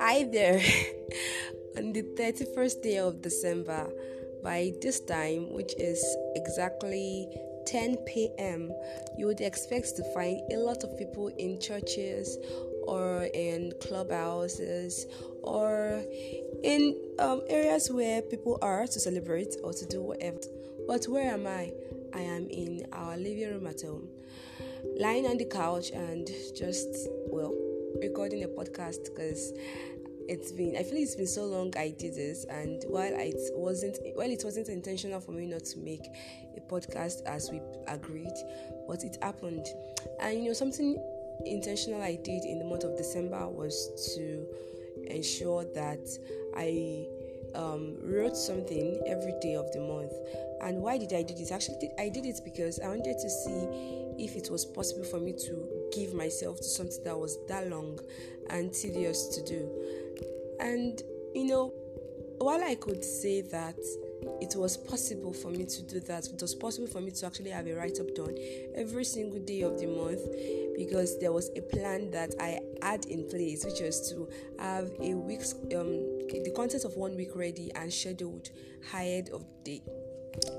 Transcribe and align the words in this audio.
Hi 0.00 0.24
there. 0.24 0.58
On 1.76 1.92
the 1.92 2.02
31st 2.02 2.82
day 2.82 2.98
of 2.98 3.22
December, 3.22 3.92
by 4.42 4.72
this 4.82 4.98
time, 4.98 5.52
which 5.52 5.72
is 5.78 6.04
exactly 6.34 7.28
10 7.66 7.98
p.m., 8.06 8.72
you 9.16 9.26
would 9.26 9.40
expect 9.40 9.94
to 9.94 10.02
find 10.14 10.40
a 10.52 10.56
lot 10.56 10.82
of 10.82 10.98
people 10.98 11.28
in 11.38 11.60
churches 11.60 12.36
or 12.82 13.28
in 13.34 13.72
clubhouses 13.80 15.06
or 15.44 16.02
in 16.64 16.96
um, 17.20 17.42
areas 17.48 17.88
where 17.92 18.20
people 18.22 18.58
are 18.62 18.88
to 18.88 18.98
celebrate 18.98 19.54
or 19.62 19.72
to 19.72 19.86
do 19.86 20.02
whatever. 20.02 20.40
But 20.88 21.04
where 21.04 21.32
am 21.32 21.46
I? 21.46 21.72
I 22.12 22.22
am 22.22 22.48
in 22.48 22.86
our 22.92 23.16
living 23.16 23.48
room 23.48 23.66
at 23.68 23.82
home, 23.82 24.08
lying 24.98 25.26
on 25.26 25.36
the 25.36 25.44
couch 25.44 25.90
and 25.90 26.28
just, 26.54 27.08
well, 27.26 27.54
recording 28.00 28.44
a 28.44 28.48
podcast 28.48 29.04
because 29.04 29.52
it's 30.28 30.52
been 30.52 30.76
I 30.76 30.82
feel 30.82 30.98
it's 30.98 31.14
been 31.14 31.26
so 31.26 31.46
long 31.46 31.72
I 31.76 31.88
did 31.98 32.14
this 32.14 32.44
and 32.44 32.84
while 32.86 33.12
it 33.14 33.40
wasn't 33.54 33.98
while 34.14 34.30
it 34.30 34.42
wasn't 34.44 34.68
intentional 34.68 35.20
for 35.20 35.32
me 35.32 35.46
not 35.46 35.64
to 35.64 35.78
make 35.78 36.06
a 36.56 36.60
podcast 36.60 37.22
as 37.24 37.50
we 37.50 37.60
agreed 37.86 38.34
but 38.86 39.04
it 39.04 39.16
happened. 39.22 39.66
And 40.20 40.42
you 40.42 40.48
know 40.48 40.54
something 40.54 40.96
intentional 41.46 42.02
I 42.02 42.16
did 42.16 42.44
in 42.44 42.58
the 42.58 42.64
month 42.64 42.84
of 42.84 42.96
December 42.96 43.48
was 43.48 44.14
to 44.16 44.46
ensure 45.06 45.64
that 45.74 46.06
I 46.56 47.06
um, 47.54 47.96
wrote 48.02 48.36
something 48.36 49.00
every 49.06 49.34
day 49.40 49.54
of 49.54 49.70
the 49.72 49.80
month 49.80 50.12
and 50.62 50.78
why 50.78 50.98
did 50.98 51.12
I 51.12 51.22
do 51.22 51.34
this? 51.34 51.52
Actually 51.52 51.90
I 51.98 52.08
did 52.08 52.26
it 52.26 52.40
because 52.44 52.80
I 52.80 52.88
wanted 52.88 53.18
to 53.18 53.30
see 53.30 54.08
if 54.18 54.36
it 54.36 54.50
was 54.50 54.64
possible 54.64 55.04
for 55.04 55.20
me 55.20 55.32
to 55.32 55.68
give 55.92 56.12
myself 56.14 56.58
to 56.58 56.64
something 56.64 57.02
that 57.04 57.18
was 57.18 57.38
that 57.46 57.68
long 57.68 57.98
and 58.50 58.72
tedious 58.72 59.28
to 59.28 59.44
do. 59.44 59.68
And, 60.60 61.00
you 61.34 61.44
know, 61.44 61.72
while 62.38 62.62
I 62.62 62.74
could 62.74 63.04
say 63.04 63.42
that 63.42 63.78
it 64.40 64.54
was 64.56 64.76
possible 64.76 65.32
for 65.32 65.50
me 65.50 65.64
to 65.64 65.82
do 65.82 66.00
that, 66.00 66.26
it 66.26 66.40
was 66.40 66.54
possible 66.54 66.88
for 66.88 67.00
me 67.00 67.10
to 67.12 67.26
actually 67.26 67.50
have 67.50 67.66
a 67.66 67.74
write 67.74 67.98
up 68.00 68.14
done 68.14 68.36
every 68.74 69.04
single 69.04 69.40
day 69.40 69.62
of 69.62 69.78
the 69.78 69.86
month 69.86 70.20
because 70.76 71.18
there 71.18 71.32
was 71.32 71.50
a 71.56 71.60
plan 71.60 72.10
that 72.10 72.34
I 72.40 72.60
had 72.82 73.04
in 73.06 73.28
place, 73.28 73.64
which 73.64 73.80
was 73.80 74.10
to 74.10 74.28
have 74.60 74.90
a 75.00 75.14
week's 75.14 75.52
um, 75.52 76.18
the 76.28 76.52
content 76.54 76.84
of 76.84 76.96
one 76.96 77.16
week 77.16 77.34
ready 77.34 77.70
and 77.74 77.92
scheduled 77.92 78.50
ahead 78.92 79.30
of 79.30 79.44
the 79.64 79.82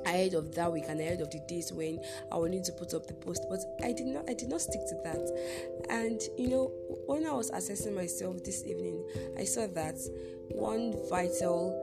ahead 0.06 0.34
of 0.34 0.54
that 0.56 0.72
week 0.72 0.86
and 0.88 1.00
ahead 1.00 1.22
of 1.22 1.30
the 1.32 1.40
days 1.48 1.72
when 1.72 2.00
I 2.32 2.38
will 2.38 2.50
need 2.50 2.64
to 2.66 2.72
put 2.72 2.94
up 2.94 3.08
the 3.08 3.14
post. 3.14 3.46
But 3.50 3.60
I 3.84 3.92
did 3.92 4.08
not 4.08 4.30
I 4.30 4.34
did 4.34 4.50
not 4.50 4.62
stick 4.62 4.82
to 4.88 4.96
that. 5.04 5.88
And 5.90 6.22
you 6.38 6.50
know, 6.50 6.72
when 7.06 7.26
I 7.26 7.32
was 7.32 7.50
assessing 7.52 7.96
myself 7.96 8.44
this 8.44 8.66
evening, 8.66 9.04
I 9.38 9.44
saw 9.44 9.68
that 9.68 9.98
one 10.50 10.96
vital 11.10 11.80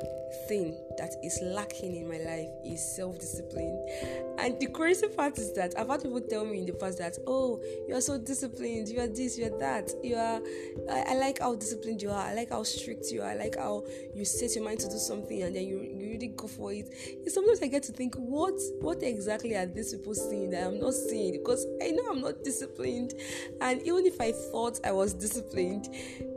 thing 0.49 0.77
that 0.99 1.15
is 1.23 1.39
lacking 1.43 1.95
in 1.97 2.09
my 2.09 2.19
life 2.19 2.49
is 2.65 2.97
self 2.97 3.19
discipline. 3.19 3.87
And 4.39 4.59
the 4.61 4.67
crazy 4.67 5.09
part 5.09 5.39
is 5.39 5.53
that 5.55 5.75
I've 5.79 5.89
had 5.89 6.03
people 6.03 6.21
tell 6.21 6.45
me 6.45 6.59
in 6.59 6.67
the 6.67 6.73
past 6.73 6.99
that, 6.99 7.17
oh, 7.27 7.61
you're 7.89 8.01
so 8.01 8.19
disciplined, 8.19 8.89
you're 8.89 9.07
this, 9.07 9.39
you're 9.39 9.57
that, 9.59 9.91
you 10.03 10.17
are. 10.17 10.41
I, 10.91 11.13
I, 11.13 11.15
like 11.15 11.39
how 11.39 11.55
disciplined 11.55 12.03
you 12.03 12.11
are, 12.11 12.21
I 12.21 12.35
like 12.35 12.51
how 12.51 12.63
strict 12.63 13.11
you 13.11 13.23
are, 13.23 13.31
I 13.31 13.35
like 13.35 13.57
how 13.57 13.85
you 14.15 14.25
set 14.25 14.55
your 14.55 14.65
mind 14.65 14.81
to 14.81 14.89
do 14.89 14.99
something 14.99 15.43
and 15.43 15.55
then 15.55 15.65
you, 15.65 15.81
you 15.81 15.96
really 16.17 16.33
go 16.37 16.47
for 16.47 16.73
it. 16.73 16.89
And 17.25 17.31
sometimes 17.31 17.63
I 17.63 17.69
get 17.69 17.83
to 17.85 17.93
think, 17.93 18.15
what 18.17 18.55
what 18.81 19.03
exactly 19.03 19.55
are 19.57 19.67
these 19.67 19.95
people 19.95 20.15
seeing 20.15 20.51
that 20.51 20.67
I'm 20.67 20.81
not 20.81 20.95
seeing? 20.95 21.33
Because 21.33 21.65
I 21.83 21.91
know 21.91 22.09
I'm 22.11 22.21
not 22.21 22.43
disciplined. 22.43 23.15
And 23.61 23.83
even 23.83 24.07
if 24.07 24.21
I 24.21 24.33
thought 24.33 24.81
I 24.85 24.93
was 24.93 25.15
disciplined, 25.15 25.89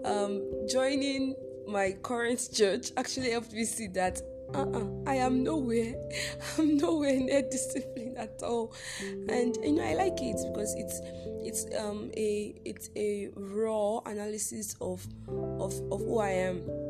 um, 0.06 0.42
joining 0.68 1.36
my 1.68 1.96
current 2.02 2.50
church 2.54 2.92
actually 2.98 3.32
helped 3.32 3.54
me 3.54 3.64
see 3.66 3.88
that 3.88 4.22
uh-uh, 4.54 4.86
I 5.06 5.16
am 5.16 5.44
nowhere. 5.44 5.94
I'm 6.58 6.78
nowhere 6.78 7.20
near 7.20 7.44
discipline 7.44 8.16
at 8.18 8.42
all. 8.44 8.74
And 9.02 9.56
you 9.64 9.74
know, 9.74 9.84
I 9.84 9.94
like 9.94 10.22
it 10.22 10.38
because 10.52 10.74
it's 10.76 11.02
it's 11.42 11.66
um 11.80 12.12
a 12.18 12.56
it's 12.66 12.90
a 12.96 13.30
raw 13.36 14.00
analysis 14.06 14.76
of 14.82 15.06
of 15.28 15.74
of 15.92 16.00
who 16.00 16.20
I 16.20 16.32
am. 16.32 16.89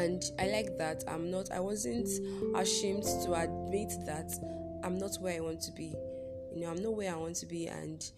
And 0.00 0.24
I 0.38 0.46
like 0.46 0.78
that. 0.78 1.04
I'm 1.06 1.30
not 1.30 1.52
I 1.52 1.60
wasn't 1.60 2.08
ashamed 2.56 3.02
to 3.02 3.34
admit 3.34 3.92
that 4.06 4.32
I'm 4.82 4.96
not 4.96 5.16
where 5.20 5.36
I 5.36 5.40
want 5.40 5.60
to 5.62 5.72
be. 5.72 5.94
You 6.54 6.62
know 6.62 6.70
i'm 6.70 6.82
not 6.82 6.96
where 6.96 7.12
i 7.12 7.16
want 7.16 7.36
to 7.36 7.46
be 7.46 7.68
and 7.68 8.10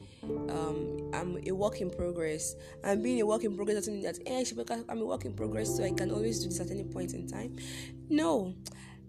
um, 0.49 1.11
i'm 1.13 1.39
a 1.47 1.53
work 1.53 1.83
in 1.83 1.91
progress. 1.91 2.55
And 2.83 3.03
being 3.03 3.21
a 3.21 3.27
work 3.27 3.45
in 3.45 3.55
progress 3.57 3.77
doesn't 3.77 3.93
mean 3.93 4.05
that 4.05 4.19
hey, 4.27 4.45
i'm 4.89 5.01
a 5.01 5.05
work 5.05 5.27
in 5.27 5.35
progress 5.35 5.77
so 5.77 5.85
i 5.85 5.91
can 5.91 6.11
always 6.11 6.39
do 6.41 6.49
this 6.49 6.61
at 6.61 6.71
any 6.71 6.85
point 6.85 7.13
in 7.13 7.27
time. 7.27 7.57
No. 8.09 8.55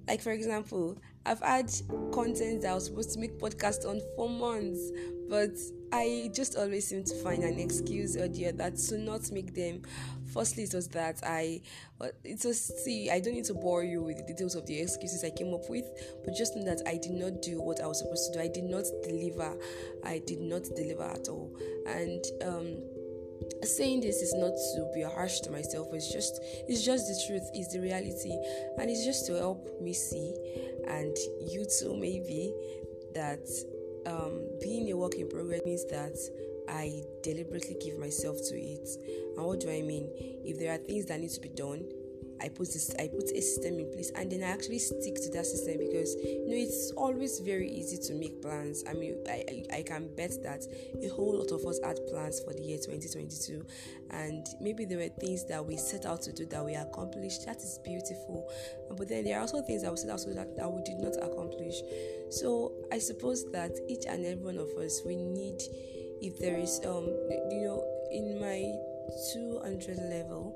Like 0.07 0.21
for 0.21 0.31
example 0.31 0.97
i've 1.25 1.39
had 1.39 1.71
content 2.11 2.63
that 2.63 2.71
i 2.71 2.73
was 2.73 2.87
supposed 2.87 3.13
to 3.13 3.19
make 3.19 3.39
podcast 3.39 3.87
on 3.87 4.01
for 4.17 4.27
months 4.29 4.91
but 5.29 5.51
i 5.91 6.29
just 6.33 6.57
always 6.57 6.87
seem 6.87 7.03
to 7.03 7.15
find 7.23 7.43
an 7.43 7.59
excuse 7.59 8.15
or 8.17 8.27
the 8.29 8.47
other 8.47 8.57
that 8.57 8.77
to 8.77 8.97
not 8.97 9.31
make 9.31 9.53
them 9.53 9.81
Firstly, 10.33 10.63
it 10.63 10.73
was 10.73 10.87
that 10.89 11.19
I, 11.23 11.61
it 12.23 12.43
was, 12.43 12.59
see, 12.83 13.11
I 13.11 13.19
don't 13.19 13.35
need 13.35 13.45
to 13.45 13.53
bore 13.53 13.83
you 13.83 14.01
with 14.01 14.17
the 14.17 14.23
details 14.23 14.55
of 14.55 14.65
the 14.65 14.79
excuses 14.79 15.23
I 15.23 15.29
came 15.29 15.53
up 15.53 15.69
with, 15.69 15.85
but 16.25 16.33
just 16.33 16.55
know 16.55 16.65
that 16.65 16.81
I 16.87 16.97
did 16.97 17.11
not 17.11 17.43
do 17.43 17.61
what 17.61 17.79
I 17.81 17.85
was 17.85 17.99
supposed 17.99 18.33
to 18.33 18.39
do. 18.39 18.43
I 18.43 18.47
did 18.47 18.63
not 18.63 18.85
deliver. 19.03 19.55
I 20.03 20.21
did 20.25 20.41
not 20.41 20.63
deliver 20.75 21.03
at 21.03 21.27
all. 21.27 21.55
And, 21.85 22.23
um, 22.43 22.77
saying 23.61 24.01
this 24.01 24.21
is 24.21 24.33
not 24.33 24.53
to 24.75 24.89
be 24.93 25.01
harsh 25.01 25.39
to 25.41 25.51
myself 25.51 25.87
it's 25.91 26.11
just 26.11 26.39
it's 26.67 26.83
just 26.83 27.07
the 27.07 27.23
truth 27.27 27.49
it's 27.53 27.73
the 27.73 27.79
reality 27.79 28.31
and 28.77 28.89
it's 28.89 29.03
just 29.03 29.25
to 29.25 29.33
help 29.33 29.69
me 29.81 29.93
see 29.93 30.33
and 30.87 31.15
you 31.51 31.65
too 31.79 31.95
maybe 31.95 32.53
that 33.13 33.43
um, 34.05 34.41
being 34.61 34.91
a 34.91 34.97
work 34.97 35.15
in 35.15 35.29
progress 35.29 35.61
means 35.65 35.85
that 35.85 36.17
I 36.67 37.03
deliberately 37.21 37.75
give 37.79 37.97
myself 37.99 38.37
to 38.49 38.59
it. 38.59 38.87
And 39.35 39.45
what 39.45 39.59
do 39.59 39.69
I 39.69 39.81
mean? 39.81 40.09
If 40.43 40.59
there 40.59 40.73
are 40.73 40.77
things 40.77 41.05
that 41.07 41.19
need 41.19 41.31
to 41.31 41.41
be 41.41 41.49
done, 41.49 41.85
I 42.43 42.49
put 42.49 42.67
this 42.67 42.93
I 42.99 43.07
put 43.07 43.31
a 43.31 43.41
system 43.41 43.79
in 43.79 43.89
place 43.91 44.11
and 44.15 44.29
then 44.29 44.43
I 44.43 44.51
actually 44.51 44.79
stick 44.79 45.15
to 45.15 45.29
that 45.31 45.45
system 45.45 45.77
because 45.79 46.15
you 46.15 46.45
know 46.47 46.55
it's 46.55 46.91
always 46.91 47.39
very 47.39 47.69
easy 47.71 47.97
to 48.09 48.13
make 48.13 48.41
plans. 48.41 48.83
I 48.87 48.93
mean 48.93 49.15
I, 49.27 49.43
I, 49.47 49.77
I 49.77 49.81
can 49.83 50.13
bet 50.15 50.31
that 50.43 50.65
a 51.01 51.07
whole 51.07 51.37
lot 51.37 51.51
of 51.51 51.65
us 51.65 51.79
had 51.83 52.05
plans 52.07 52.41
for 52.41 52.53
the 52.53 52.61
year 52.61 52.77
2022 52.77 53.65
and 54.11 54.45
maybe 54.59 54.83
there 54.83 54.97
were 54.97 55.07
things 55.07 55.45
that 55.45 55.65
we 55.65 55.77
set 55.77 56.05
out 56.05 56.21
to 56.23 56.33
do 56.33 56.45
that 56.47 56.63
we 56.63 56.75
accomplished. 56.75 57.45
That 57.45 57.57
is 57.57 57.79
beautiful. 57.83 58.51
But 58.95 59.07
then 59.07 59.23
there 59.23 59.37
are 59.37 59.41
also 59.41 59.61
things 59.61 59.83
that 59.83 59.91
we 59.91 59.97
set 59.97 60.09
out 60.09 60.19
to 60.19 60.33
that, 60.33 60.55
that 60.57 60.69
we 60.69 60.83
did 60.83 60.99
not 60.99 61.15
accomplish. 61.23 61.81
So 62.29 62.73
I 62.91 62.99
suppose 62.99 63.49
that 63.51 63.71
each 63.87 64.05
and 64.05 64.25
every 64.25 64.43
one 64.43 64.57
of 64.57 64.69
us 64.77 65.01
we 65.05 65.15
need 65.15 65.61
if 66.21 66.39
there 66.39 66.57
is 66.57 66.79
um 66.85 67.05
you 67.51 67.61
know 67.63 67.83
in 68.11 68.39
my 68.39 68.63
200 69.33 69.97
level 70.09 70.55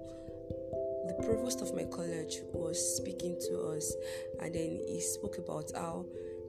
the 1.08 1.24
provost 1.24 1.62
of 1.62 1.74
my 1.76 1.84
college 1.86 2.42
was 2.54 2.78
speaking 2.98 3.38
to 3.48 3.60
us 3.76 3.96
and 4.42 4.54
then 4.54 4.80
he 4.88 5.00
spoke 5.02 5.38
about 5.38 5.72
how 5.76 6.06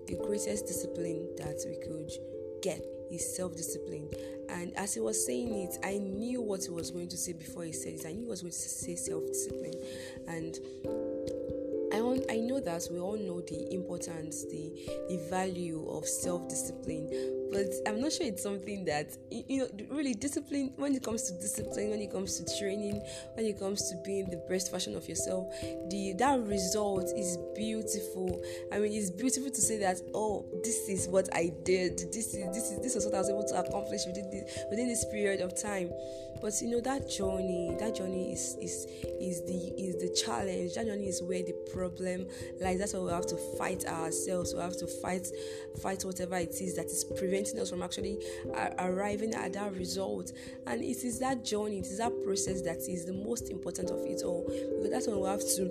the 0.07 0.17
greatest 0.17 0.67
discipline 0.67 1.29
that 1.37 1.57
we 1.67 1.77
could 1.77 2.11
get 2.63 2.83
is 3.11 3.37
self-discipline. 3.37 4.11
And 4.51 4.75
as 4.77 4.95
he 4.95 5.01
was 5.01 5.25
saying 5.25 5.55
it 5.55 5.79
i 5.85 5.99
knew 5.99 6.41
what 6.41 6.65
he 6.65 6.71
was 6.71 6.91
going 6.91 7.09
to 7.09 7.17
say 7.17 7.33
before 7.33 7.65
he 7.65 7.73
said 7.73 7.95
it. 7.95 8.07
I 8.07 8.13
knew 8.13 8.23
he 8.23 8.31
was 8.31 8.41
going 8.41 8.53
to 8.53 8.59
say 8.59 8.95
self-discipline. 8.95 9.75
And 10.27 10.59
I, 11.93 12.01
want, 12.01 12.25
I 12.31 12.37
know 12.37 12.61
that 12.61 12.87
we 12.91 12.99
all 12.99 13.17
know 13.17 13.41
the 13.41 13.73
importance, 13.73 14.45
the, 14.45 14.73
the 15.09 15.27
value 15.31 15.87
of 15.89 16.07
self 16.07 16.49
discipline, 16.49 17.09
but 17.51 17.67
I'm 17.87 18.01
not 18.01 18.13
sure 18.13 18.27
it's 18.27 18.43
something 18.43 18.85
that 18.85 19.17
you 19.31 19.61
know 19.61 19.69
really 19.91 20.15
discipline 20.15 20.73
when 20.77 20.95
it 20.95 21.03
comes 21.03 21.23
to 21.31 21.39
discipline, 21.39 21.91
when 21.91 22.01
it 22.01 22.13
comes 22.13 22.39
to 22.41 22.59
training, 22.59 23.03
when 23.35 23.47
it 23.47 23.59
comes 23.59 23.89
to 23.91 23.97
being 24.05 24.29
the 24.29 24.37
best 24.49 24.71
version 24.71 24.97
of 24.97 25.09
yourself. 25.09 25.49
The 25.89 26.15
that 26.19 26.41
result 26.41 27.11
is 27.17 27.39
beautiful. 27.55 28.43
I 28.73 28.79
mean, 28.79 28.93
it's 28.93 29.11
beautiful 29.11 29.51
to 29.51 29.61
say 29.61 29.79
that 29.79 30.01
oh, 30.15 30.45
this 30.63 30.89
is 30.89 31.09
what 31.09 31.29
I 31.35 31.53
did. 31.65 31.99
This 32.13 32.35
is 32.35 32.47
this 32.55 32.71
is 32.71 32.79
this 32.81 32.97
is 32.97 33.05
what 33.05 33.15
I 33.15 33.19
was 33.19 33.31
able 33.31 33.45
to 33.45 33.61
accomplish 33.61 34.03
within 34.07 34.31
this, 34.31 34.59
within 34.71 34.89
this 34.89 35.05
period 35.07 35.41
of 35.41 35.61
time. 35.61 35.91
But 36.41 36.53
you 36.61 36.69
know 36.69 36.81
that 36.83 37.09
journey, 37.11 37.75
that 37.81 37.97
journey 37.97 38.33
is 38.33 38.57
is 38.61 38.87
is 39.21 39.43
the 39.45 39.75
is 39.81 39.97
the 39.97 40.15
challenge. 40.15 40.75
That 40.75 40.87
journey 40.87 41.09
is 41.09 41.23
where 41.23 41.43
the 41.43 41.55
problem 41.73 42.27
lies. 42.61 42.79
That's 42.79 42.93
why 42.93 43.01
we 43.01 43.11
have 43.11 43.27
to 43.27 43.37
fight 43.57 43.87
ourselves. 43.87 44.55
We 44.55 44.61
have 44.61 44.77
to 44.77 44.87
fight 44.87 45.27
fight 45.83 46.05
whatever 46.05 46.37
it 46.37 46.55
is 46.61 46.77
that 46.77 46.87
is 46.87 47.05
preventing 47.05 47.38
preventing 47.39 47.61
us 47.61 47.71
from 47.71 47.83
actually 47.83 48.19
uh, 48.55 48.71
arriving 48.79 49.35
at 49.35 49.53
that 49.53 49.75
result. 49.75 50.33
And 50.67 50.83
it 50.83 51.05
is 51.05 51.19
that 51.21 51.45
journey, 51.45 51.79
it 51.79 51.87
is 51.87 51.99
that 51.99 52.13
process 52.25 52.63
that 52.63 52.79
is 52.89 53.07
the 53.07 53.13
most 53.13 53.51
important 53.51 53.91
of 53.91 54.01
it 54.05 54.23
all. 54.23 54.45
Because 54.47 54.91
that's 54.91 55.07
when 55.07 55.21
we 55.21 55.29
have 55.29 55.41
to 55.41 55.71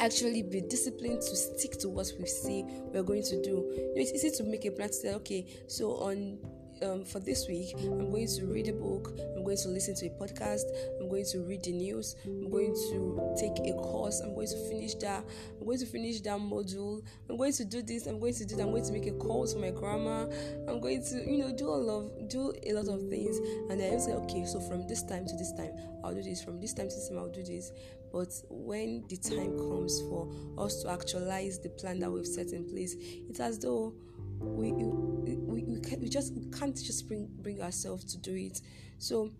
actually 0.00 0.42
be 0.42 0.60
disciplined 0.62 1.20
to 1.20 1.36
stick 1.36 1.72
to 1.78 1.88
what 1.88 2.10
we 2.18 2.26
say 2.26 2.64
we're 2.92 3.02
going 3.02 3.22
to 3.22 3.42
do. 3.42 3.50
You 3.50 3.94
know, 3.94 4.02
it's 4.02 4.12
easy 4.12 4.30
to 4.36 4.44
make 4.44 4.64
a 4.64 4.70
plan 4.70 4.88
to 4.88 4.94
say, 4.94 5.14
okay, 5.14 5.46
so 5.66 5.92
on 5.96 6.38
um, 6.82 7.04
for 7.04 7.20
this 7.20 7.48
week, 7.48 7.74
I'm 7.78 8.10
going 8.10 8.26
to 8.26 8.46
read 8.46 8.68
a 8.68 8.72
book, 8.72 9.12
I'm 9.36 9.44
going 9.44 9.56
to 9.58 9.68
listen 9.68 9.94
to 9.96 10.06
a 10.06 10.10
podcast, 10.10 10.62
I'm 11.00 11.08
going 11.08 11.24
to 11.32 11.38
read 11.40 11.62
the 11.64 11.72
news, 11.72 12.16
I'm 12.24 12.50
going 12.50 12.74
to 12.74 13.34
take 13.38 13.58
a 13.68 13.72
course, 13.74 14.20
I'm 14.20 14.34
going 14.34 14.48
to 14.48 14.68
finish 14.68 14.94
that, 14.96 15.24
I'm 15.58 15.66
going 15.66 15.78
to 15.78 15.86
finish 15.86 16.20
that 16.22 16.38
module, 16.38 17.02
I'm 17.28 17.36
going 17.36 17.52
to 17.52 17.64
do 17.64 17.82
this, 17.82 18.06
I'm 18.06 18.18
going 18.18 18.34
to 18.34 18.44
do 18.44 18.56
that, 18.56 18.62
I'm 18.62 18.70
going 18.70 18.84
to 18.84 18.92
make 18.92 19.06
a 19.06 19.12
call 19.12 19.46
to 19.46 19.56
my 19.58 19.70
grandma, 19.70 20.26
I'm 20.68 20.80
going 20.80 21.02
to, 21.04 21.30
you 21.30 21.38
know, 21.38 21.54
do 21.54 21.68
a 21.68 21.70
lot 21.70 22.00
of 22.00 22.28
do 22.28 22.52
a 22.64 22.72
lot 22.72 22.88
of 22.88 23.08
things. 23.08 23.36
And 23.70 23.80
I 23.82 23.98
say, 23.98 24.12
okay, 24.12 24.46
so 24.46 24.60
from 24.60 24.86
this 24.86 25.02
time 25.02 25.26
to 25.26 25.36
this 25.36 25.52
time, 25.52 25.72
I'll 26.04 26.14
do 26.14 26.22
this, 26.22 26.42
from 26.42 26.60
this 26.60 26.72
time 26.72 26.88
to 26.88 26.94
this 26.94 27.08
time, 27.08 27.18
I'll 27.18 27.28
do 27.28 27.42
this. 27.42 27.72
But 28.12 28.32
when 28.48 29.04
the 29.08 29.16
time 29.16 29.56
comes 29.56 30.00
for 30.02 30.28
us 30.58 30.82
to 30.82 30.90
actualize 30.90 31.60
the 31.60 31.68
plan 31.68 32.00
that 32.00 32.10
we've 32.10 32.26
set 32.26 32.48
in 32.52 32.68
place, 32.68 32.96
it's 33.28 33.40
as 33.40 33.58
though 33.58 33.94
we 34.40 34.72
we, 34.72 35.62
we, 35.62 35.96
we 35.98 36.08
just 36.08 36.34
we 36.34 36.46
can't 36.58 36.76
just 36.76 37.06
bring 37.08 37.28
bring 37.40 37.60
ourselves 37.62 38.04
to 38.12 38.18
do 38.18 38.34
it. 38.34 38.60
So 38.98 39.30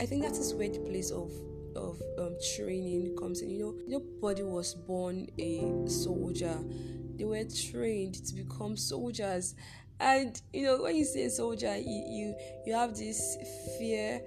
I 0.00 0.06
think 0.06 0.22
that 0.22 0.32
is 0.32 0.54
where 0.54 0.68
the 0.68 0.78
place 0.78 1.10
of 1.10 1.30
of 1.76 2.00
um, 2.18 2.36
training 2.56 3.16
comes 3.18 3.42
in. 3.42 3.50
You 3.50 3.58
know, 3.58 3.74
nobody 3.86 4.42
was 4.42 4.74
born 4.74 5.28
a 5.38 5.88
soldier. 5.88 6.58
They 7.16 7.24
were 7.24 7.44
trained 7.70 8.26
to 8.26 8.34
become 8.34 8.76
soldiers. 8.76 9.54
And 9.98 10.40
you 10.52 10.64
know, 10.64 10.82
when 10.82 10.96
you 10.96 11.04
say 11.04 11.28
soldier, 11.28 11.76
you 11.76 12.04
you, 12.08 12.34
you 12.66 12.74
have 12.74 12.96
this 12.96 13.36
fear 13.78 14.20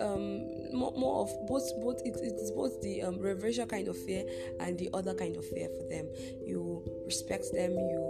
um 0.00 0.42
more, 0.72 0.92
more 0.96 1.22
of 1.22 1.46
both 1.46 1.70
both 1.80 2.00
it, 2.04 2.16
it's 2.20 2.50
both 2.50 2.80
the 2.82 3.02
um, 3.02 3.18
reverential 3.18 3.66
kind 3.66 3.86
of 3.86 3.96
fear 4.04 4.24
and 4.60 4.78
the 4.78 4.90
other 4.92 5.14
kind 5.14 5.36
of 5.36 5.44
fear 5.50 5.68
for 5.68 5.88
them 5.88 6.06
you 6.44 6.82
respect 7.06 7.44
them 7.52 7.70
you 7.70 8.03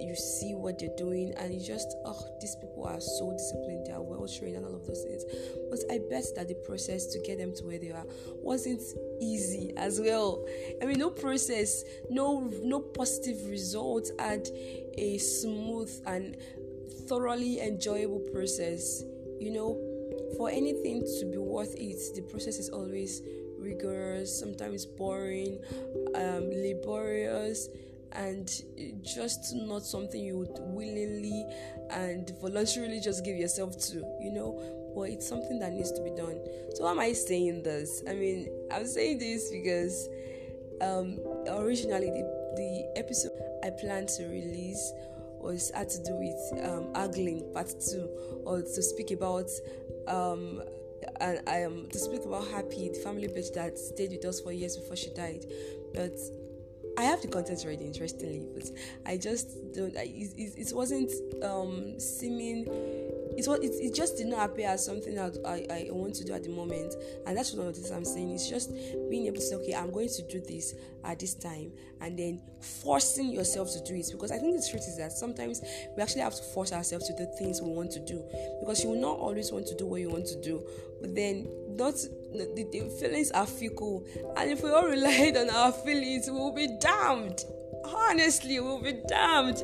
you 0.00 0.14
see 0.14 0.54
what 0.54 0.78
they're 0.78 0.96
doing 0.96 1.32
and 1.38 1.54
you 1.54 1.60
just 1.60 1.96
oh 2.04 2.28
these 2.40 2.56
people 2.56 2.84
are 2.84 3.00
so 3.00 3.32
disciplined 3.32 3.86
they 3.86 3.92
are 3.92 4.02
well 4.02 4.26
trained 4.28 4.56
and 4.56 4.64
all 4.66 4.74
of 4.74 4.86
those 4.86 5.02
things. 5.02 5.24
But 5.70 5.80
i 5.90 5.98
bet 6.10 6.24
that 6.36 6.48
the 6.48 6.54
process 6.54 7.06
to 7.06 7.20
get 7.20 7.38
them 7.38 7.54
to 7.54 7.64
where 7.64 7.78
they 7.78 7.90
are 7.90 8.06
wasn't 8.42 8.82
easy 9.20 9.72
as 9.76 10.00
well. 10.00 10.44
I 10.82 10.86
mean 10.86 10.98
no 10.98 11.10
process 11.10 11.84
no 12.10 12.50
no 12.62 12.80
positive 12.80 13.48
results 13.48 14.10
had 14.18 14.48
a 14.98 15.18
smooth 15.18 15.90
and 16.06 16.36
thoroughly 17.08 17.60
enjoyable 17.60 18.20
process 18.32 19.04
you 19.38 19.50
know? 19.50 19.80
For 20.36 20.50
anything 20.50 21.04
to 21.20 21.26
be 21.26 21.38
worth 21.38 21.74
it, 21.76 22.14
the 22.14 22.22
process 22.22 22.58
is 22.58 22.70
always 22.70 23.22
rigorous, 23.58 24.38
sometimes 24.38 24.84
boring, 24.84 25.58
um, 26.14 26.50
laborious, 26.50 27.68
and 28.12 28.50
just 29.02 29.54
not 29.54 29.82
something 29.82 30.22
you 30.22 30.38
would 30.38 30.58
willingly 30.60 31.46
and 31.90 32.32
voluntarily 32.40 33.00
just 33.00 33.24
give 33.24 33.36
yourself 33.36 33.78
to, 33.88 33.96
you 34.20 34.32
know. 34.32 34.92
But 34.94 35.10
it's 35.10 35.28
something 35.28 35.58
that 35.58 35.72
needs 35.72 35.92
to 35.92 36.02
be 36.02 36.10
done. 36.10 36.40
So, 36.74 36.84
why 36.84 36.92
am 36.92 37.00
I 37.00 37.12
saying 37.12 37.62
this? 37.62 38.02
I 38.08 38.14
mean, 38.14 38.48
I'm 38.72 38.86
saying 38.86 39.18
this 39.18 39.50
because 39.50 40.08
um, 40.80 41.18
originally 41.48 42.10
the, 42.10 42.54
the 42.56 42.92
episode 42.96 43.32
I 43.62 43.70
planned 43.70 44.08
to 44.16 44.24
release 44.24 44.92
was 45.38 45.70
had 45.74 45.90
to 45.90 46.02
do 46.02 46.14
with 46.14 46.64
um, 46.64 46.92
Part 47.52 47.74
2 47.78 48.42
or 48.46 48.62
to 48.62 48.82
speak 48.82 49.10
about 49.10 49.50
um, 50.08 50.62
and 51.20 51.40
I 51.46 51.58
am 51.58 51.88
to 51.88 51.98
speak 51.98 52.24
about 52.24 52.46
Happy, 52.48 52.88
the 52.88 52.98
family 52.98 53.28
bitch 53.28 53.52
that 53.54 53.78
stayed 53.78 54.10
with 54.10 54.24
us 54.24 54.40
for 54.40 54.52
years 54.52 54.76
before 54.76 54.96
she 54.96 55.10
died. 55.10 55.44
But 55.94 56.18
I 56.98 57.02
have 57.02 57.20
the 57.20 57.28
content 57.28 57.62
already, 57.64 57.84
interestingly, 57.84 58.46
but 58.54 58.70
I 59.04 59.16
just 59.18 59.74
don't. 59.74 59.94
It, 59.94 60.54
it 60.56 60.72
wasn't 60.74 61.12
um, 61.42 62.00
seeming 62.00 62.64
it 63.36 63.46
it, 63.62 63.72
it 63.80 63.94
just 63.94 64.16
did 64.16 64.26
not 64.26 64.50
appear 64.50 64.68
as 64.68 64.84
something 64.84 65.14
that 65.14 65.36
I, 65.46 65.88
I 65.88 65.90
want 65.90 66.14
to 66.16 66.24
do 66.24 66.32
at 66.32 66.42
the 66.42 66.48
moment. 66.48 66.94
And 67.26 67.36
that's 67.36 67.52
one 67.52 67.66
of 67.66 67.74
the 67.74 67.80
things 67.80 67.92
i'm 67.92 68.04
saying. 68.04 68.30
It's 68.30 68.48
just 68.48 68.72
being 69.10 69.26
able 69.26 69.36
to 69.36 69.42
say 69.42 69.56
okay 69.56 69.74
i'm 69.74 69.90
going 69.90 70.08
to 70.08 70.22
do 70.22 70.40
this 70.40 70.74
at 71.04 71.18
this 71.18 71.34
time. 71.34 71.72
And 72.00 72.18
then 72.18 72.40
forcing 72.60 73.30
yourself 73.30 73.72
to 73.72 73.82
do 73.84 73.94
it. 73.94 74.08
Because 74.10 74.32
i 74.32 74.38
think 74.38 74.56
the 74.56 74.66
truth 74.68 74.86
is 74.88 74.96
that 74.98 75.12
sometimes 75.12 75.62
we 75.96 76.02
actually 76.02 76.22
have 76.22 76.34
to 76.34 76.42
force 76.42 76.72
ourselves 76.72 77.06
to 77.08 77.16
do 77.16 77.26
things 77.38 77.60
we 77.60 77.70
want 77.70 77.90
to 77.92 78.00
do. 78.00 78.24
Because 78.60 78.82
you 78.82 78.90
will 78.90 79.00
not 79.00 79.18
always 79.18 79.52
want 79.52 79.66
to 79.66 79.74
do 79.74 79.86
what 79.86 80.00
you 80.00 80.10
want 80.10 80.26
to 80.26 80.40
do. 80.40 80.62
But 81.00 81.14
then 81.14 81.48
not 81.68 81.94
the, 81.94 82.66
the 82.72 82.88
feelings 82.98 83.30
are 83.32 83.46
fickle. 83.46 84.06
And 84.36 84.50
if 84.50 84.62
we 84.62 84.70
all 84.70 84.86
relied 84.86 85.36
on 85.36 85.50
our 85.50 85.72
feelings 85.72 86.26
we 86.26 86.32
will 86.32 86.52
be 86.54 86.68
damned 86.80 87.44
honestly 87.94 88.60
we'll 88.60 88.80
be 88.80 88.94
damned 89.08 89.62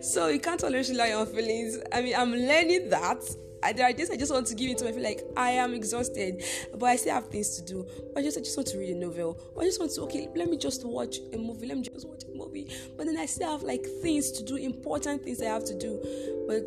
so 0.00 0.28
you 0.28 0.40
can't 0.40 0.62
always 0.64 0.90
rely 0.90 1.12
on 1.12 1.26
feelings 1.26 1.78
i 1.92 2.00
mean 2.00 2.14
i'm 2.16 2.32
learning 2.32 2.88
that 2.88 3.22
I, 3.62 3.72
there 3.72 3.86
are 3.86 3.92
days 3.92 4.10
I 4.10 4.16
just 4.16 4.32
want 4.32 4.46
to 4.46 4.54
give 4.54 4.70
into. 4.70 4.84
my 4.84 4.92
feel 4.92 5.02
like 5.02 5.20
I 5.36 5.50
am 5.50 5.74
exhausted, 5.74 6.42
but 6.72 6.86
I 6.86 6.96
still 6.96 7.14
have 7.14 7.28
things 7.28 7.56
to 7.56 7.62
do. 7.62 7.86
I 8.16 8.22
just 8.22 8.38
I 8.38 8.40
just 8.40 8.56
want 8.56 8.68
to 8.68 8.78
read 8.78 8.90
a 8.90 8.98
novel. 8.98 9.38
Or 9.54 9.62
I 9.62 9.66
just 9.66 9.78
want 9.78 9.92
to 9.92 10.02
okay, 10.02 10.28
let 10.34 10.48
me 10.48 10.56
just 10.56 10.84
watch 10.84 11.18
a 11.32 11.36
movie. 11.36 11.66
Let 11.66 11.76
me 11.76 11.82
just 11.82 12.08
watch 12.08 12.22
a 12.24 12.36
movie. 12.36 12.68
But 12.96 13.06
then 13.06 13.18
I 13.18 13.26
still 13.26 13.50
have 13.50 13.62
like 13.62 13.84
things 14.02 14.30
to 14.32 14.42
do, 14.42 14.56
important 14.56 15.24
things 15.24 15.42
I 15.42 15.46
have 15.46 15.64
to 15.66 15.78
do. 15.78 16.00
But 16.48 16.64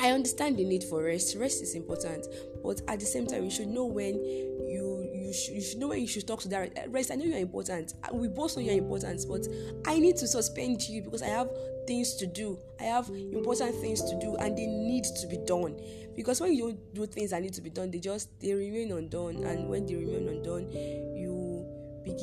I 0.00 0.12
understand 0.12 0.56
the 0.56 0.64
need 0.64 0.84
for 0.84 1.02
rest. 1.02 1.36
Rest 1.36 1.62
is 1.62 1.74
important, 1.74 2.26
but 2.62 2.80
at 2.88 3.00
the 3.00 3.06
same 3.06 3.26
time, 3.26 3.44
you 3.44 3.50
should 3.50 3.68
know 3.68 3.84
when 3.84 4.14
you 5.28 5.34
should, 5.34 5.54
you 5.54 5.78
know 5.78 5.88
when 5.88 6.00
you 6.00 6.06
should 6.06 6.26
talk 6.26 6.40
to 6.40 6.48
that 6.48 6.72
eh, 6.76 6.86
rest. 6.88 7.10
I 7.10 7.14
know 7.14 7.24
you're 7.24 7.38
important. 7.38 7.94
We 8.12 8.28
both 8.28 8.56
know 8.56 8.62
you're 8.62 8.78
important, 8.78 9.24
but 9.28 9.46
I 9.86 9.98
need 9.98 10.16
to 10.16 10.26
suspend 10.26 10.82
you 10.82 11.02
because 11.02 11.22
I 11.22 11.28
have 11.28 11.48
things 11.86 12.14
to 12.16 12.26
do. 12.26 12.58
I 12.80 12.84
have 12.84 13.08
important 13.08 13.74
things 13.76 14.02
to 14.02 14.18
do, 14.18 14.36
and 14.36 14.56
they 14.56 14.66
need 14.66 15.04
to 15.04 15.26
be 15.26 15.38
done. 15.38 15.78
Because 16.16 16.40
when 16.40 16.54
you 16.54 16.72
don't 16.72 16.94
do 16.94 17.06
things 17.06 17.30
that 17.30 17.42
need 17.42 17.54
to 17.54 17.60
be 17.60 17.70
done, 17.70 17.90
they 17.90 18.00
just 18.00 18.28
they 18.40 18.54
remain 18.54 18.92
undone, 18.92 19.44
and 19.44 19.68
when 19.68 19.86
they 19.86 19.94
remain 19.94 20.28
undone, 20.28 20.66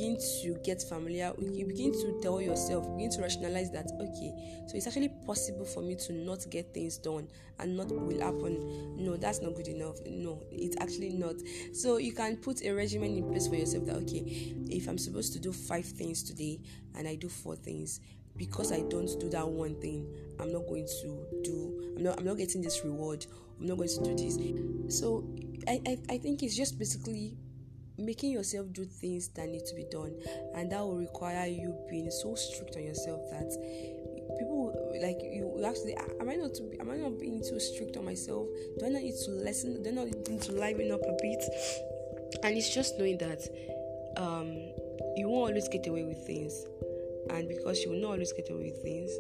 begin 0.06 0.22
to 0.44 0.60
get 0.64 0.82
familiar, 0.84 1.34
you 1.40 1.66
begin 1.66 1.92
to 1.92 2.20
tell 2.22 2.40
yourself, 2.40 2.86
begin 2.96 3.10
to 3.10 3.22
rationalize 3.22 3.72
that 3.72 3.88
okay, 4.00 4.34
so 4.68 4.76
it's 4.76 4.86
actually 4.86 5.10
possible 5.26 5.66
for 5.66 5.82
me 5.82 5.96
to 5.96 6.14
not 6.14 6.46
get 6.50 6.74
things 6.74 6.98
done 6.98 7.28
and 7.60 7.76
not 7.76 7.88
will 7.90 8.20
happen. 8.22 8.96
No, 8.98 9.16
that's 9.18 9.42
not 9.42 9.56
good 9.56 9.68
enough. 9.68 9.96
No, 10.06 10.44
it's 10.52 10.78
actually 10.80 11.10
not. 11.10 11.36
So 11.74 11.98
you 11.98 12.14
can 12.14 12.38
put 12.38 12.64
a 12.64 12.72
regimen 12.72 13.18
in 13.18 13.30
place 13.30 13.48
for 13.48 13.56
yourself 13.56 13.86
that 13.86 13.96
okay, 13.98 14.54
if 14.70 14.88
I'm 14.88 14.98
supposed 14.98 15.34
to 15.34 15.40
do 15.40 15.52
five 15.52 15.86
things 15.86 16.22
today 16.22 16.60
and 16.96 17.08
I 17.08 17.16
do 17.16 17.30
four 17.30 17.56
things, 17.56 18.00
because 18.38 18.72
I 18.72 18.82
don't 18.82 19.20
do 19.20 19.30
that 19.30 19.48
one 19.48 19.76
thing, 19.82 20.08
I'm 20.40 20.52
not 20.52 20.68
going 20.68 20.86
to 21.02 21.26
do. 21.44 21.94
I'm 21.98 22.04
not. 22.04 22.20
I'm 22.20 22.26
not 22.26 22.38
getting 22.38 22.62
this 22.62 22.84
reward. 22.84 23.26
I'm 23.60 23.68
not 23.68 23.78
going 23.78 23.90
to 23.90 24.04
do 24.04 24.16
this. 24.16 25.00
So 25.00 25.28
I, 25.68 25.82
I, 25.88 25.98
I 26.10 26.18
think 26.18 26.44
it's 26.44 26.56
just 26.56 26.78
basically 26.78 27.38
making 27.98 28.32
yourself 28.32 28.72
do 28.74 28.86
things 28.86 29.30
that 29.30 29.48
need 29.48 29.66
to 29.66 29.76
be 29.76 29.86
done 29.92 30.16
and 30.56 30.72
that 30.72 30.80
will 30.80 30.98
require 30.98 31.48
you 31.48 31.76
being 31.90 32.10
so 32.12 32.36
strict 32.36 32.76
on 32.76 32.84
yourself 32.84 33.22
that 33.32 33.50
people 34.38 34.74
like 35.02 35.18
you 35.22 35.64
actually 35.66 35.96
am 36.20 36.30
I 36.30 36.36
not 36.36 36.54
to 36.56 36.64
be, 36.64 36.80
am 36.80 36.90
I 36.90 36.98
not 36.98 37.20
being 37.20 37.42
too 37.42 37.60
strict 37.60 37.98
on 37.98 38.06
myself? 38.06 38.48
Do 38.80 38.86
I 38.86 38.90
not 38.90 39.02
need 39.02 39.16
to 39.26 39.32
lessen 39.32 39.84
do 39.84 39.90
I 39.90 39.94
not 39.94 40.08
need 40.08 40.42
to 40.44 40.52
liven 40.52 40.92
up 40.92 41.02
a 41.02 41.16
bit? 41.22 41.44
And 42.44 42.58
it's 42.58 42.74
just 42.74 42.98
knowing 42.98 43.18
that 43.20 43.42
um 44.18 44.48
you 45.16 45.30
won't 45.30 45.52
always 45.52 45.68
get 45.70 45.88
away 45.88 46.04
with 46.04 46.26
things. 46.26 46.66
And 47.30 47.48
because 47.48 47.82
you 47.82 47.90
will 47.90 48.02
not 48.02 48.12
always 48.12 48.34
get 48.34 48.50
away 48.52 48.72
with 48.72 48.82
things 48.84 49.12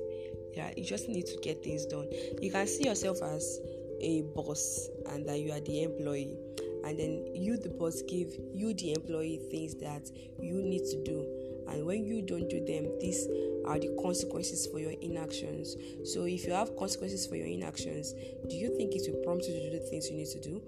yeah 0.55 0.71
you 0.77 0.83
just 0.85 1.09
need 1.09 1.25
to 1.25 1.37
get 1.41 1.63
things 1.63 1.85
done. 1.85 2.07
You 2.41 2.51
can 2.51 2.67
see 2.67 2.85
yourself 2.85 3.21
as 3.21 3.59
a 4.01 4.21
boss 4.35 4.89
and 5.11 5.27
that 5.27 5.39
you 5.39 5.51
are 5.51 5.59
the 5.61 5.83
employee 5.83 6.37
and 6.85 6.99
then 6.99 7.25
you 7.33 7.57
the 7.57 7.69
boss 7.69 8.01
give 8.03 8.29
you 8.53 8.73
the 8.75 8.93
employee 8.93 9.41
things 9.51 9.75
that 9.75 10.09
you 10.39 10.61
need 10.61 10.85
to 10.85 11.03
do. 11.03 11.25
And 11.67 11.85
when 11.85 12.05
you 12.05 12.21
don't 12.21 12.47
do 12.49 12.63
them 12.63 12.87
these 12.99 13.27
are 13.65 13.79
the 13.79 13.97
consequences 14.01 14.67
for 14.67 14.79
your 14.79 14.91
inactions. 15.01 15.75
So 16.03 16.25
if 16.25 16.45
you 16.45 16.53
have 16.53 16.77
consequences 16.77 17.25
for 17.25 17.35
your 17.35 17.47
inactions 17.47 18.13
do 18.47 18.55
you 18.55 18.75
think 18.77 18.93
it 18.95 19.11
will 19.11 19.23
prompt 19.23 19.45
you 19.45 19.53
to 19.53 19.71
do 19.71 19.79
the 19.79 19.85
things 19.85 20.09
you 20.09 20.15
need 20.15 20.29
to 20.29 20.39
do? 20.39 20.61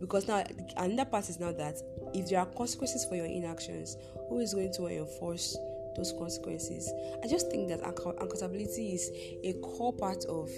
Because 0.00 0.28
now 0.28 0.44
another 0.76 1.08
part 1.08 1.28
is 1.28 1.40
now 1.40 1.52
that 1.52 1.76
if 2.12 2.28
there 2.28 2.40
are 2.40 2.46
consequences 2.46 3.04
for 3.04 3.16
your 3.16 3.26
inactions 3.26 3.96
who 4.28 4.40
is 4.40 4.52
going 4.52 4.72
to 4.74 4.86
enforce 4.86 5.56
those 5.96 6.12
consequences? 6.12 6.92
I 7.22 7.28
just 7.28 7.50
think 7.50 7.68
that 7.68 7.80
accountability 7.80 8.94
is 8.94 9.10
a 9.44 9.52
core 9.60 9.92
part 9.92 10.24
of 10.26 10.50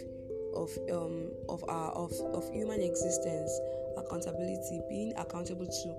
of 0.57 0.71
um 0.91 1.31
of 1.49 1.65
our 1.69 1.91
of, 1.93 2.13
of 2.33 2.51
human 2.53 2.81
existence 2.81 3.51
accountability 3.97 4.81
being 4.89 5.13
accountable 5.17 5.67
to 5.67 5.95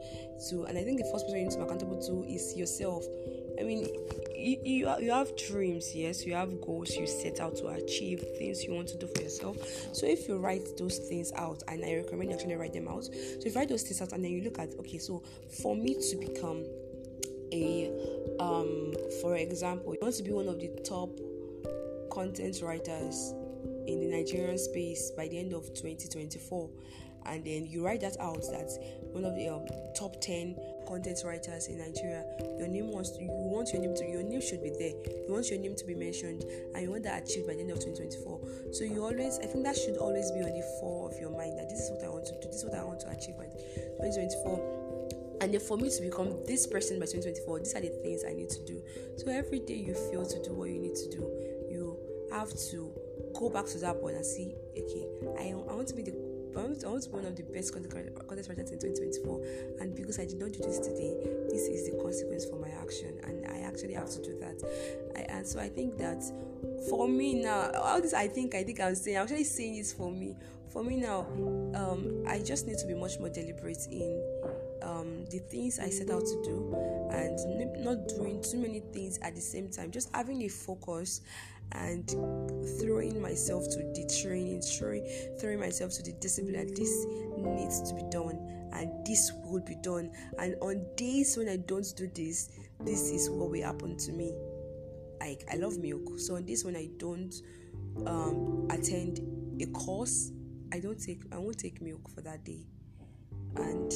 to 0.50 0.66
and 0.66 0.78
i 0.78 0.84
think 0.84 0.98
the 0.98 1.10
first 1.12 1.26
person 1.26 1.40
you 1.40 1.44
need 1.46 1.52
to 1.52 1.58
be 1.58 1.64
accountable 1.64 1.98
to 2.02 2.24
is 2.28 2.56
yourself. 2.56 3.06
I 3.60 3.64
mean 3.64 3.88
you, 4.36 4.58
you, 4.64 4.96
you 5.00 5.12
have 5.12 5.36
dreams 5.36 5.96
yes 5.96 6.24
you 6.26 6.36
have 6.36 6.62
goals 6.62 6.96
you 6.96 7.08
set 7.08 7.40
out 7.40 7.56
to 7.58 7.68
achieve 7.70 8.24
things 8.38 8.64
you 8.64 8.74
want 8.74 8.88
to 8.90 8.98
do 8.98 9.08
for 9.08 9.22
yourself. 9.22 9.58
So 9.94 10.06
if 10.06 10.28
you 10.28 10.38
write 10.38 10.78
those 10.78 11.00
things 11.00 11.32
out 11.34 11.64
and 11.68 11.84
i 11.84 11.96
recommend 11.96 12.30
you 12.30 12.36
actually 12.38 12.56
write 12.56 12.74
them 12.74 12.88
out 12.88 13.06
so 13.06 13.12
if 13.12 13.46
you 13.46 13.60
write 13.60 13.70
those 13.70 13.82
things 13.82 14.00
out 14.02 14.12
and 14.12 14.24
then 14.24 14.32
you 14.32 14.44
look 14.44 14.60
at 14.60 14.70
okay 14.80 15.00
so 15.00 15.24
for 15.64 15.76
me 15.76 15.96
to 15.96 16.18
become 16.18 16.64
a 17.52 17.92
um 18.40 18.94
for 19.22 19.38
example 19.38 19.94
you 19.94 20.00
want 20.02 20.14
to 20.14 20.24
be 20.24 20.32
one 20.32 20.48
of 20.48 20.60
the 20.60 20.68
top 20.84 21.10
content 22.12 22.62
writers 22.62 23.34
in 23.88 24.00
the 24.00 24.08
Nigerian 24.08 24.58
space 24.58 25.12
by 25.12 25.28
the 25.28 25.38
end 25.40 25.54
of 25.54 25.64
2024 25.74 26.70
and 27.28 27.44
then 27.44 27.66
you 27.66 27.84
write 27.84 28.02
that 28.02 28.16
out 28.20 28.42
that 28.52 28.72
one 29.12 29.26
of 29.26 29.36
the 29.36 29.50
um, 29.50 29.66
top 29.96 30.20
10 30.22 30.56
content 30.88 31.20
writers 31.26 31.68
in 31.68 31.78
Nigeria. 31.78 32.24
Your 32.58 32.68
name 32.68 32.92
wants 32.92 33.12
you 33.20 33.28
want 33.28 33.74
your 33.74 33.82
name 33.82 33.96
to 33.96 34.06
your 34.08 34.24
name 34.24 34.42
should 34.42 34.64
be 34.64 34.72
there. 34.72 34.96
You 35.28 35.34
want 35.34 35.50
your 35.50 35.60
name 35.60 35.76
to 35.76 35.86
be 35.86 35.94
mentioned 35.94 36.44
and 36.44 36.82
you 36.82 36.90
want 36.90 37.04
that 37.04 37.24
achieved 37.24 37.48
by 37.48 37.56
the 37.56 37.62
end 37.62 37.72
of 37.72 37.80
2024 37.80 38.74
so 38.74 38.84
you 38.84 39.04
always 39.04 39.40
I 39.40 39.46
think 39.48 39.66
that 39.66 39.76
should 39.76 39.98
always 39.98 40.32
be 40.32 40.40
on 40.40 40.56
the 40.56 40.64
fore 40.80 41.12
of 41.12 41.20
your 41.20 41.32
mind 41.32 41.60
that 41.60 41.70
this 41.70 41.80
is 41.80 41.92
what 41.92 42.04
I 42.04 42.10
want 42.10 42.26
to 42.28 42.34
do 42.40 42.48
this 42.48 42.64
is 42.64 42.66
what 42.66 42.76
I 42.76 42.84
want 42.84 43.02
to 43.02 43.10
achieve 43.12 43.36
by 43.38 43.52
2024 44.00 45.40
and 45.42 45.54
then 45.54 45.62
for 45.62 45.78
me 45.78 45.90
to 45.92 46.02
become 46.02 46.34
this 46.48 46.66
person 46.66 47.00
by 47.00 47.06
2024 47.06 47.60
these 47.60 47.76
are 47.76 47.82
the 47.82 47.92
things 48.02 48.24
i 48.26 48.34
need 48.34 48.50
to 48.50 48.64
do. 48.66 48.82
So 49.18 49.30
every 49.30 49.60
day 49.60 49.78
you 49.78 49.94
feel 49.94 50.26
to 50.26 50.38
do 50.42 50.54
what 50.56 50.70
you 50.70 50.80
need 50.80 50.96
to 50.96 51.08
do 51.12 51.22
you 51.70 52.00
have 52.32 52.50
to 52.72 52.92
go 53.38 53.50
back 53.50 53.66
to 53.66 53.78
that 53.78 54.00
point 54.02 54.16
and 54.16 54.26
see 54.26 54.56
okay 54.78 55.08
i, 55.40 55.50
I 55.52 55.74
want 55.74 55.88
to 55.88 55.96
be 55.96 56.02
the 56.04 56.38
I 56.58 56.62
want, 56.62 56.84
I 56.84 57.00
to 57.00 57.10
be 57.10 57.16
one 57.16 57.26
of 57.26 57.36
the 57.36 57.44
best 57.44 57.72
content, 57.72 57.94
content 57.94 58.50
writers 58.50 58.72
in 58.72 58.80
2024, 58.80 59.46
and 59.80 59.96
because 59.96 60.20
I 60.20 60.26
did 60.26 60.40
not 60.40 60.52
do 60.54 60.60
this 60.60 60.80
today, 60.80 61.16
this 61.50 61.68
is 61.68 61.90
the 61.90 61.98
consequence 62.02 62.46
for 62.46 62.56
my 62.56 62.70
action, 62.70 63.20
and 63.24 63.46
I 63.46 63.60
actually 63.60 63.94
have 63.94 64.10
to 64.10 64.22
do 64.24 64.40
that. 64.40 64.64
I, 65.16 65.22
and 65.32 65.46
so 65.46 65.60
I 65.60 65.70
think 65.70 65.98
that 65.98 66.24
for 66.90 67.08
me 67.08 67.44
now, 67.44 67.72
all 67.74 68.02
this 68.02 68.14
I 68.14 68.28
think 68.28 68.56
I 68.56 68.64
think 68.64 68.80
I'm 68.80 68.96
saying, 68.96 69.18
I'm 69.18 69.24
actually 69.24 69.44
saying 69.44 69.78
this 69.78 69.94
for 69.94 70.12
me. 70.12 70.36
For 70.70 70.84
me 70.84 70.98
now, 70.98 71.28
um, 71.76 72.24
I 72.28 72.40
just 72.40 72.68
need 72.68 72.78
to 72.80 72.88
be 72.88 72.94
much 72.94 73.20
more 73.20 73.30
deliberate 73.30 73.88
in 73.90 74.22
um, 74.82 75.26
the 75.28 75.40
things 75.40 75.80
I 75.80 75.90
set 75.90 76.10
out 76.10 76.26
to 76.26 76.44
do 76.44 76.76
and 77.12 77.84
not 77.84 78.08
doing 78.08 78.42
too 78.42 78.58
many 78.58 78.80
things 78.80 79.18
at 79.22 79.36
the 79.36 79.42
same 79.42 79.70
time. 79.70 79.92
Just 79.92 80.14
having 80.14 80.42
a 80.44 80.48
focus 80.50 81.22
and 81.74 82.10
throwing 82.80 83.22
myself 83.22 83.64
to 83.72 83.78
the 83.78 84.22
training, 84.22 84.62
throwing, 84.62 85.06
throwing 85.40 85.60
myself 85.60 85.94
to 85.94 86.04
the 86.04 86.14
discipline 86.14 86.74
this 86.74 87.06
needs 87.38 87.82
to 87.90 87.96
be 87.96 88.04
done 88.12 88.40
and 88.74 89.06
this 89.06 89.32
will 89.44 89.62
be 89.62 89.76
done. 89.76 90.12
And 90.38 90.56
on 90.62 90.86
days 90.96 91.38
when 91.38 91.50
I 91.50 91.58
don't 91.58 91.88
do 91.96 92.10
this, 92.14 92.50
this 92.82 93.10
is 93.10 93.30
what 93.30 93.50
will 93.50 93.64
happen 93.64 93.98
to 93.98 94.12
me. 94.12 94.34
Like 95.20 95.44
I 95.52 95.56
love 95.56 95.78
milk, 95.78 96.20
so 96.20 96.36
on 96.36 96.46
days 96.46 96.64
when 96.64 96.76
I 96.76 96.90
don't 96.98 97.34
um, 98.06 98.68
attend 98.70 99.20
a 99.62 99.66
course, 99.68 100.32
I 100.72 100.80
don't 100.80 101.02
take 101.02 101.24
I 101.32 101.38
won't 101.38 101.58
take 101.58 101.82
milk 101.82 102.10
for 102.14 102.22
that 102.22 102.46
day, 102.46 102.68
and 103.56 103.92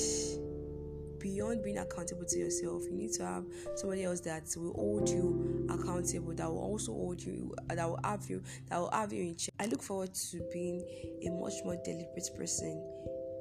beyond 1.22 1.64
being 1.64 1.78
accountable 1.78 2.26
to 2.26 2.38
yourself, 2.38 2.84
you 2.84 2.96
need 2.96 3.12
to 3.14 3.26
have 3.26 3.46
somebody 3.76 4.04
else 4.04 4.20
that 4.22 4.44
will 4.58 4.74
hold 4.74 5.10
you 5.10 5.68
accountable, 5.70 6.34
that 6.34 6.50
will 6.50 6.60
also 6.60 6.92
hold 6.92 7.22
you, 7.22 7.54
that 7.70 7.88
will 7.88 8.00
have 8.04 8.30
you, 8.30 8.42
that 8.70 8.80
will 8.80 8.92
have 8.92 9.14
you 9.14 9.24
in 9.24 9.36
check. 9.36 9.54
I 9.60 9.68
look 9.68 9.82
forward 9.82 10.14
to 10.32 10.42
being 10.52 10.84
a 11.26 11.30
much 11.30 11.54
more 11.64 11.78
deliberate 11.84 12.30
person 12.36 12.82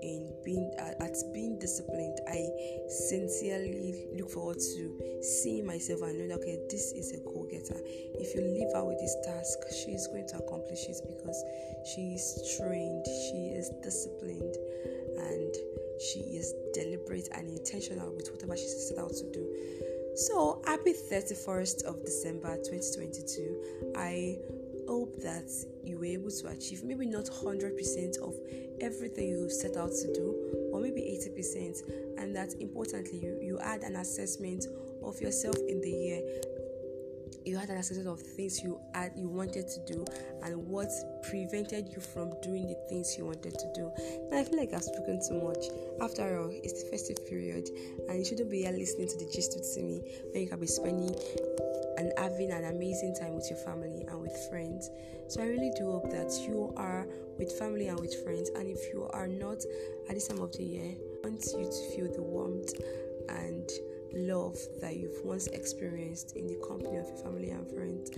in 0.03 0.33
being 0.45 0.73
uh, 0.79 1.05
at 1.05 1.17
being 1.33 1.59
disciplined. 1.59 2.19
I 2.29 2.41
sincerely 2.89 4.07
look 4.17 4.31
forward 4.31 4.59
to 4.59 5.01
seeing 5.23 5.67
myself 5.67 6.03
and 6.03 6.19
knowing 6.19 6.33
okay, 6.33 6.59
this 6.71 6.93
is 6.93 7.13
a 7.13 7.19
goal 7.25 7.49
getter. 7.51 7.81
If 8.17 8.35
you 8.35 8.41
leave 8.41 8.73
her 8.75 8.85
with 8.85 8.99
this 8.99 9.17
task, 9.25 9.59
she 9.73 9.93
is 9.93 10.07
going 10.09 10.27
to 10.29 10.37
accomplish 10.37 10.85
it 10.89 10.97
because 11.07 11.45
she 11.85 12.15
is 12.17 12.57
trained, 12.57 13.05
she 13.07 13.53
is 13.57 13.71
disciplined, 13.83 14.57
and 15.21 15.53
she 16.01 16.21
is 16.37 16.55
deliberate 16.81 17.29
and 17.35 17.49
intentional 17.49 18.13
with 18.15 18.31
whatever 18.33 18.57
she 18.57 18.67
set 18.67 18.99
out 18.99 19.13
to 19.13 19.31
do. 19.33 19.47
So, 20.17 20.63
happy 20.67 20.93
31st 20.93 21.85
of 21.85 22.05
December 22.05 22.57
2022. 22.57 23.93
I 23.97 24.39
hope 24.89 25.17
that 25.23 25.49
you 25.85 25.99
were 25.99 26.05
able 26.05 26.31
to 26.31 26.49
achieve 26.49 26.83
maybe 26.83 27.07
not 27.07 27.27
100% 27.27 28.19
of 28.19 28.35
everything 28.81 29.29
you 29.29 29.49
set 29.49 29.77
out 29.77 29.93
to 29.93 30.13
do, 30.13 30.71
or 30.73 30.81
maybe 30.81 31.01
80%, 31.01 32.19
and 32.19 32.35
that 32.35 32.55
importantly, 32.61 33.21
you, 33.23 33.39
you 33.41 33.59
add 33.61 33.83
an 33.83 33.97
assessment 33.97 34.67
of 35.03 35.21
yourself 35.21 35.57
in 35.69 35.81
the 35.81 35.91
year 35.91 36.21
you 37.51 37.59
had 37.59 37.69
an 37.69 37.79
assessment 37.79 38.07
of 38.07 38.21
things 38.21 38.63
you 38.63 38.81
had 38.95 39.11
you 39.17 39.29
wanted 39.29 39.67
to 39.67 39.81
do 39.93 40.05
and 40.45 40.57
what 40.69 40.89
prevented 41.23 41.89
you 41.89 42.01
from 42.01 42.33
doing 42.43 42.69
the 42.69 42.77
things 42.89 43.19
you 43.19 43.27
wanted 43.27 43.59
to 43.59 43.73
do. 43.75 43.91
And 44.31 44.39
I 44.39 44.45
feel 44.45 44.57
like 44.57 44.73
I've 44.73 44.85
spoken 44.85 45.21
too 45.21 45.43
much. 45.43 45.67
After 46.01 46.39
all, 46.39 46.51
it's 46.51 46.85
the 46.85 46.89
festive 46.91 47.19
period, 47.29 47.69
and 48.09 48.19
you 48.19 48.25
shouldn't 48.25 48.51
be 48.51 48.63
here 48.63 48.71
listening 48.71 49.09
to 49.09 49.19
the 49.19 49.29
gist 49.35 49.59
with 49.59 49.77
me 49.83 50.01
when 50.31 50.43
you 50.45 50.49
can 50.49 50.61
be 50.61 50.69
spending 50.69 51.13
and 51.99 52.13
having 52.17 52.53
an 52.53 52.67
amazing 52.67 53.17
time 53.19 53.35
with 53.35 53.51
your 53.51 53.59
family 53.59 54.07
and 54.09 54.21
with 54.21 54.37
friends. 54.49 54.89
So 55.27 55.43
I 55.43 55.47
really 55.47 55.73
do 55.77 55.91
hope 55.91 56.09
that 56.11 56.31
you 56.47 56.73
are 56.77 57.09
with 57.37 57.51
family 57.59 57.89
and 57.89 57.99
with 57.99 58.15
friends, 58.23 58.51
and 58.51 58.71
if 58.71 58.95
you 58.95 59.11
are 59.13 59.27
not 59.27 59.59
at 60.09 60.15
this 60.15 60.29
time 60.29 60.41
of 60.41 60.57
the 60.57 60.63
year, 60.63 60.95
I 61.25 61.29
want 61.29 61.45
you 61.59 61.67
to 61.67 61.97
feel 61.97 62.13
the 62.15 62.23
warmth 62.23 62.75
and 63.29 63.69
love 64.15 64.59
that 64.81 64.97
you've 64.97 65.25
once 65.25 65.47
experienced 65.49 66.37
in 66.37 66.47
the 66.47 66.61
company 66.67 66.97
of 66.97 67.07
your 67.07 67.17
family 67.17 67.51
and 67.51 67.67
friends. 67.69 68.11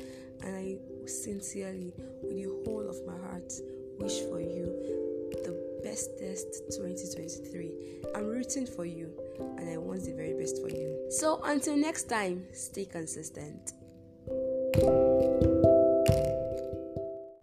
And 0.43 0.57
I 0.57 0.77
sincerely, 1.07 1.93
with 2.23 2.37
the 2.37 2.63
whole 2.65 2.89
of 2.89 2.97
my 3.07 3.17
heart, 3.29 3.53
wish 3.99 4.21
for 4.21 4.41
you 4.41 4.65
the 5.45 5.81
bestest 5.83 6.65
2023. 6.77 7.73
I'm 8.15 8.27
rooting 8.27 8.67
for 8.67 8.85
you 8.85 9.13
and 9.59 9.69
I 9.69 9.77
want 9.77 10.05
the 10.05 10.13
very 10.13 10.35
best 10.35 10.61
for 10.61 10.69
you. 10.69 11.07
So 11.11 11.41
until 11.45 11.77
next 11.77 12.05
time, 12.05 12.47
stay 12.53 12.85
consistent. 12.85 13.73